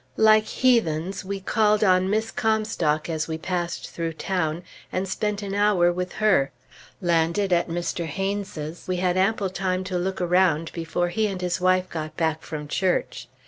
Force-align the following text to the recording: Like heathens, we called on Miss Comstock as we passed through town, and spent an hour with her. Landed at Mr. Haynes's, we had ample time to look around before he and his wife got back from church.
Like 0.17 0.45
heathens, 0.45 1.23
we 1.23 1.39
called 1.41 1.83
on 1.83 2.09
Miss 2.09 2.31
Comstock 2.31 3.07
as 3.07 3.27
we 3.27 3.37
passed 3.37 3.91
through 3.91 4.13
town, 4.13 4.63
and 4.91 5.07
spent 5.07 5.43
an 5.43 5.53
hour 5.53 5.93
with 5.93 6.13
her. 6.13 6.49
Landed 7.03 7.53
at 7.53 7.69
Mr. 7.69 8.05
Haynes's, 8.05 8.85
we 8.87 8.95
had 8.95 9.15
ample 9.15 9.51
time 9.51 9.83
to 9.83 9.99
look 9.99 10.19
around 10.19 10.71
before 10.73 11.09
he 11.09 11.27
and 11.27 11.39
his 11.39 11.61
wife 11.61 11.87
got 11.87 12.17
back 12.17 12.41
from 12.41 12.67
church. 12.67 13.27